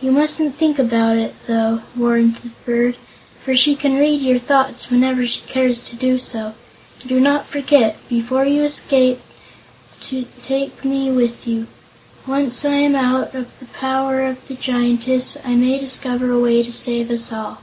"You 0.00 0.12
mustn't 0.12 0.54
think 0.54 0.78
about 0.78 1.16
it, 1.16 1.34
though," 1.48 1.82
warned 1.96 2.36
the 2.36 2.50
bird, 2.64 2.96
"for 3.44 3.56
she 3.56 3.74
can 3.74 3.98
read 3.98 4.20
your 4.20 4.38
thoughts 4.38 4.88
whenever 4.88 5.26
she 5.26 5.40
cares 5.48 5.82
to 5.88 5.96
do 5.96 6.16
so. 6.16 6.54
And 7.00 7.08
do 7.08 7.18
not 7.18 7.48
forget, 7.48 7.96
before 8.08 8.44
you 8.46 8.62
escape, 8.62 9.20
to 10.02 10.26
take 10.44 10.84
me 10.84 11.10
with 11.10 11.48
you. 11.48 11.66
Once 12.24 12.64
I 12.64 12.74
am 12.74 12.94
out 12.94 13.34
of 13.34 13.58
the 13.58 13.66
power 13.66 14.24
of 14.24 14.46
the 14.46 14.54
Giantess, 14.54 15.36
I 15.44 15.56
may 15.56 15.76
discover 15.76 16.30
a 16.30 16.38
way 16.38 16.62
to 16.62 16.70
save 16.72 17.10
us 17.10 17.32
all." 17.32 17.58